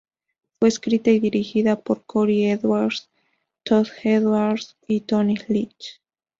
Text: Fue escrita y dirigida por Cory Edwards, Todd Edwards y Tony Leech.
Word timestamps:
Fue 0.59 0.67
escrita 0.67 1.11
y 1.11 1.19
dirigida 1.19 1.79
por 1.79 2.03
Cory 2.03 2.47
Edwards, 2.47 3.07
Todd 3.63 3.85
Edwards 4.03 4.75
y 4.87 5.01
Tony 5.01 5.37
Leech. 5.47 6.01